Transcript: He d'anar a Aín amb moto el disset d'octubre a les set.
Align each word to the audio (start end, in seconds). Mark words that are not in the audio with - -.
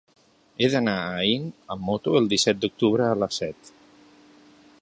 He 0.63 0.69
d'anar 0.75 0.95
a 1.01 1.11
Aín 1.25 1.45
amb 1.77 1.85
moto 1.91 2.15
el 2.23 2.31
disset 2.33 2.65
d'octubre 2.65 3.07
a 3.11 3.15
les 3.25 3.41
set. 3.43 3.73